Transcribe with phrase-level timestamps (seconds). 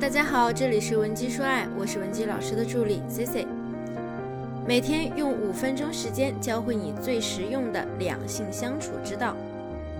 [0.00, 3.46] 大家好，这里是文姬说爱，我是文姬老师的助理 Cici，
[4.66, 9.36] 每天用五分钟时间教会你最实用的两性相处之道。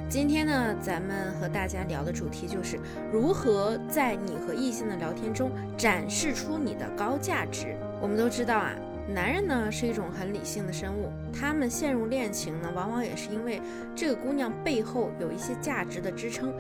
[0.08, 2.76] 今天呢，咱们和大家聊的主题就是
[3.12, 7.76] 如何在你和异性的聊天中展示出你的高价值。
[8.02, 8.72] 我们都知道啊，
[9.08, 13.62] 男人呢是一种很理性的生物，他们陷入恋情呢，往往也是因为
[13.95, 16.52] 这个姑娘背后有一些价值的支撑。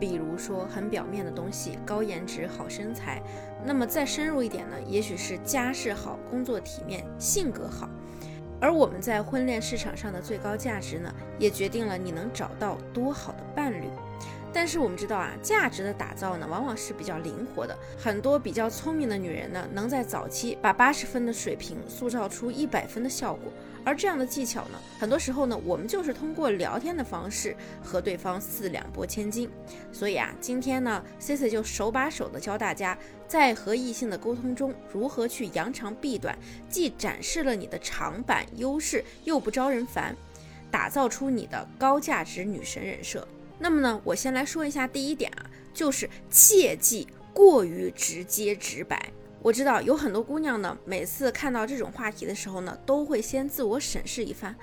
[0.00, 3.22] 比如说很表面的东西，高颜值、好身材，
[3.64, 7.88] 那么再深入一点呢，也许是家世好、工作体面、性格好。
[8.58, 13.84] 而我们在婚恋市场上的最高价值呢，也决定了你能找到多好的伴侣。
[14.52, 17.76] 但是我们知道啊，价值的打造呢，往往是比较灵活的。
[17.96, 23.52] 很多比较聪明的女人呢，能在早期把八十分的水平塑造出一百分的效果。
[23.82, 29.48] 而这样的技巧呢，很多时候呢，我们就是通过聊天的方式和对方四两拨千斤。
[29.92, 36.36] 所以啊，今天呢，C C 就手把手的教大家，在和异性的沟通中，如何去扬长避短，
[36.68, 40.14] 既展示了你的长板优势，又不招人烦，
[40.70, 43.26] 打造出你的高价值女神人设。
[43.60, 49.12] 那么呢，我先来说一下第一点啊，就是切忌过于直接直白。
[49.42, 54.56] 我知道有很多姑娘呢，每次看到这种话题的时候呢，都会先自我审视一番。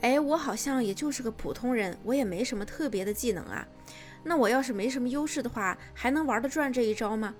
[0.00, 3.66] 哎，我好像也就是个普通人，我也没什么特别的技能啊。
[4.24, 7.34] 那我要是没什么优势的话，还能玩得转这一招吗？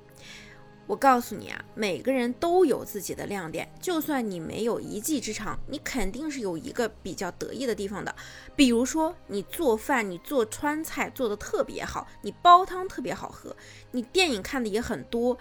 [0.86, 8.14] 我告诉你啊，每个人都有自己的亮点，就算你没有一技之长，你肯定是有一个比较得意的地方的。
[8.54, 13.56] 比如说你做饭，你做川菜做的特别好，你煲汤特别好喝，
[13.92, 15.38] 你电影看的也很多。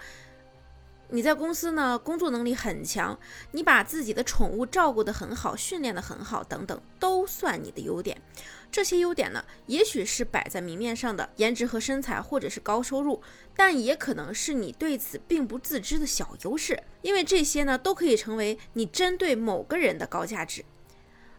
[1.14, 3.16] 你在公司呢，工作能力很强，
[3.52, 8.20] 你把自己的宠物照顾得很好，训练得很好，等等，都算你的优点。
[8.68, 13.22] 这些优点呢，也许是摆在明面上的颜值和身材，或者是高收入，
[13.54, 20.64] 但也可能是你对此并不自知的小优势，因为这些呢，都可以成为你针对某个人的高价值。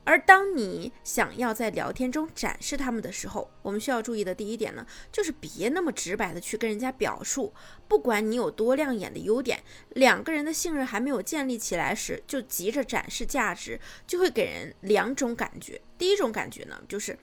[0.06, 7.52] 而当你想要在聊天中展示他们的时候，我们需要注意的第一点呢，就是别那么直白的去跟人家表述，
[7.88, 15.82] 不管你有多亮眼的优点，两个人的信任还没有建立起来时，就急着展示价值，就会给人两种感觉。
[15.98, 17.18] 第一种感觉呢，就是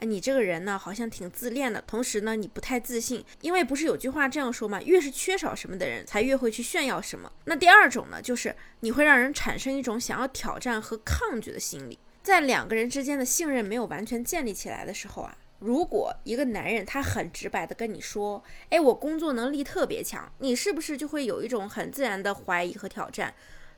[0.00, 4.82] 哎，你这个人呢，好像挺自恋的，同时呢，你不太自信，因为不是有句话这样说吗？
[4.82, 7.30] 越是缺少什么的人，才越会去炫耀什么。
[7.44, 11.96] 那第二种呢，就是你会让人产生一种想要挑战和抗拒的心理。
[12.24, 23.34] 在两个人之间的信任没有完全建立起来的时候啊，如果一个男人他很直白的跟你说，哎，我工作能力特别强，你是不是就会有一种很自然的怀疑和挑战？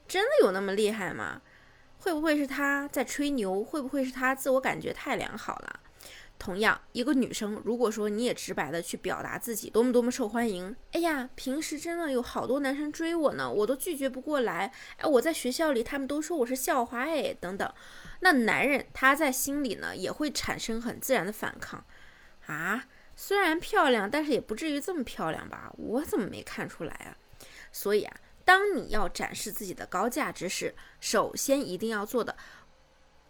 [0.07, 1.43] 真的有那么厉害吗？
[1.99, 3.65] 会不会是他在吹牛？
[3.65, 5.81] 会不会是他自我感觉太良好了？
[6.39, 14.73] 同样，一个女生，如果说你也直白的去表达自己多么多么受欢迎，哎呀，平时真的有好多男生追我呢，我都拒绝不过来。
[14.99, 17.73] 哎，我在学校里他们都说我是校花，哎，等等。
[18.21, 21.85] 那男人他在心里呢也会产生很自然的反抗，
[22.47, 22.87] 啊，
[23.17, 25.73] 虽然漂亮，但是也不至于这么漂亮吧？
[25.77, 27.17] 我怎么没看出来啊？
[27.73, 32.37] 所以啊，当你要展示自己的高价值时，首先一定要做的。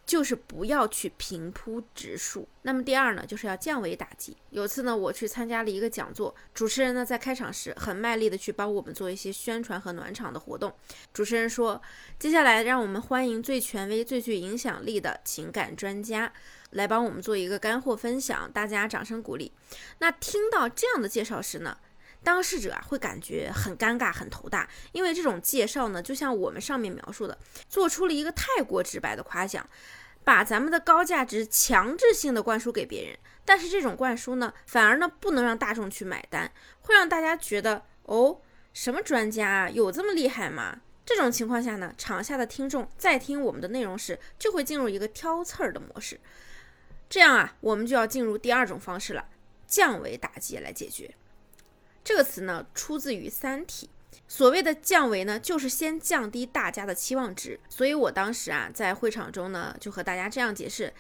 [0.07, 2.49] 就是不要去平铺直述。
[2.63, 4.37] 那么第二呢，就是要降维打击。
[4.51, 10.73] 有次呢，我去参加了一个讲座，主持人呢在开场时很卖力的去帮我们做一些宣传和暖场的活动。
[11.13, 11.83] 主持人说
[12.19, 16.33] ：“接下来让我们欢迎最权威、最具影响力的情感专家
[16.71, 19.51] 来帮我们做一个干货分享。”大家掌声鼓励。
[19.99, 21.77] 那听到这样的介绍时呢，
[22.27, 27.39] 当事者啊会感觉很尴尬、很头大，因为这种介绍呢，就像我们上面描述的，
[27.69, 29.65] 做出了一个太过直白的夸奖。
[30.25, 36.51] 把咱们的高价值强制性的灌输给别人，但是这种灌输呢，反而呢不能让大众去买单，
[36.81, 38.41] 会让大家觉得哦，
[38.73, 40.81] 什么专家啊，有这么厉害吗？
[41.05, 46.19] 这种情况下呢，场下的听众在听我们的内容时，就会进入一个挑刺儿的模式。
[47.09, 49.29] 这样啊，我们就要进入第二种方式了，
[49.69, 51.15] 降维打击来解决。
[52.07, 53.91] 这个词呢，出自于《三体》。
[54.29, 57.59] 所谓的降维呢，就是先降低大家的期望值。
[57.69, 60.93] 所以我当时啊，在会场中呢，就和大家这样解释：，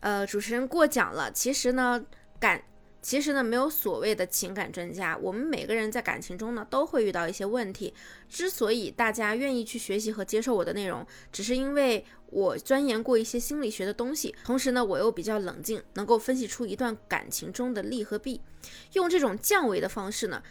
[0.00, 1.30] 呃，主持人过奖了。
[1.30, 2.02] 其实呢，
[2.40, 2.62] 感
[3.00, 5.16] 其实呢，没有所谓的情感专家。
[5.16, 7.94] 我们每个人在感情中呢，都会遇到一些问题。
[8.28, 18.40] 之所以大家愿意去学习和接受我的内容，只是因为我钻研过一些心理学的东西，同时呢，我又比较冷静，能够分析出一段感情中的利和弊。
[18.94, 20.42] 用这种降维的方式呢。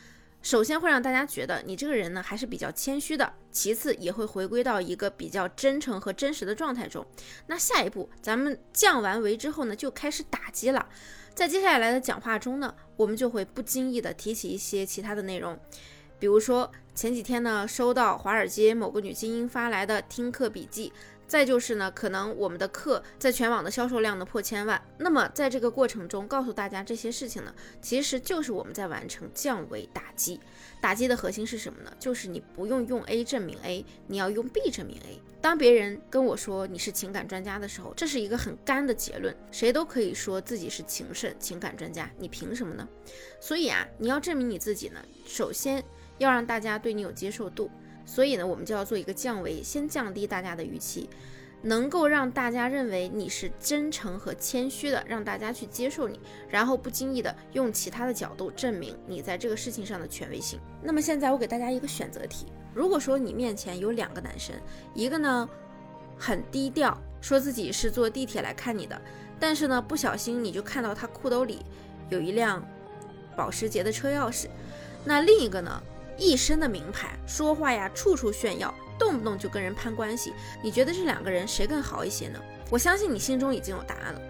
[0.48, 7.06] 首先会让大家觉得你这个人呢还是比较谦虚的，其次也会回归到一个比较真诚和真实的状态中。
[7.48, 10.88] 那下一步咱们降完维之后呢，就开始打击了。
[11.36, 15.60] 在接下来的讲话中呢，我们就会不经意的提起一些其他的内容，
[16.18, 20.94] 比如说前几天呢，收到华尔街某个女精英发来的听课笔记。
[21.28, 24.82] 再就是呢，可能我们的课在全网的销售量呢破千万。
[24.98, 30.40] 那么在这个过程中，告诉大家这些事情呢，其实就是我们在完成降维打击。
[30.80, 31.92] 打击的核心是什么呢？
[32.00, 35.22] 就是你不用用 A 证明 A，你要用 B 证明 A。
[35.42, 39.36] 当别人跟我说你是情感专家的时候，这是一个很干的结论。
[39.52, 42.88] 谁都可以说自己是情圣、情感专家，你凭什么呢？
[43.42, 45.84] 所以啊，你要证明你自己呢，首先
[46.20, 47.70] 要让大家对你有接受度。
[48.08, 51.10] 所以呢，我们就要做一个降维，先降低大家的预期，
[51.62, 56.18] 能够让大家认为你是真诚和谦虚的，让大家去接受你，
[56.50, 60.58] 然后不经意的用其他的角度证明你在这个事情上的权威性。
[60.82, 64.56] 那么现在我给大家一个选择题：如果说你面前有两个男生，
[64.94, 65.48] 一个呢
[66.18, 69.00] 很低调，说自己是坐地铁来看你的，
[69.38, 71.60] 但是呢不小心你就看到他裤兜里
[72.10, 72.66] 有一辆
[73.36, 74.48] 保时捷的车钥匙，
[75.04, 75.84] 那另一个呢？
[76.18, 80.34] 一身的名牌，说话呀处处炫耀，动不动就跟人攀关系。
[80.62, 82.40] 你觉得这两个人谁更好一些呢？
[82.70, 84.22] 我相信你心中已经有答案了。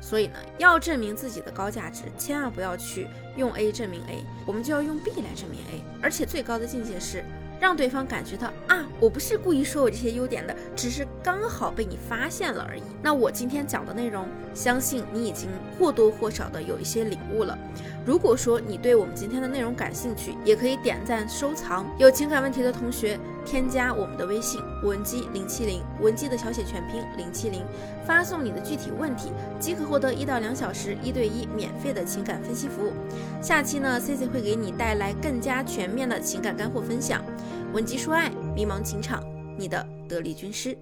[0.00, 3.06] 所以呢，要证明自己的高价值，千万不要去
[3.36, 5.84] 用 A 证明 A，我们就要用 B 来证明 A。
[6.02, 7.24] 而且最高的境界是。
[7.60, 12.82] 让对方感觉到啊，我不是故意说我这些优点的，只是刚好被你发现了而已。
[13.00, 15.48] 那我今天讲的内容，相信你已经
[15.78, 17.56] 或多或少的有一些领悟了。
[18.04, 21.86] 如果说你对我们今天的内容感兴趣，也可以点赞收藏。
[21.98, 27.64] 有情感问题的同学，添加我们的微信文姬零七零，文姬的小写全拼零七零，
[28.04, 32.92] 发送你的具体问题，即可获得一到两小时一对一免费的情感分析服务。
[33.40, 37.24] 下期呢，C C 会给你带来更加全面的情感干货分享。
[37.72, 39.22] 文姬说爱，迷茫情场，
[39.56, 40.76] 你的得力军师。